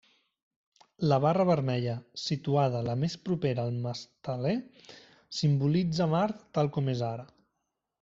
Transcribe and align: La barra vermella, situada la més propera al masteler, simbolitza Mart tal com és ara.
La 1.11 1.19
barra 1.25 1.45
vermella, 1.49 1.93
situada 2.23 2.81
la 2.89 2.97
més 3.03 3.19
propera 3.29 3.69
al 3.71 3.79
masteler, 3.87 4.57
simbolitza 5.45 6.13
Mart 6.19 6.47
tal 6.59 6.77
com 6.79 6.95
és 6.99 7.11
ara. 7.17 7.33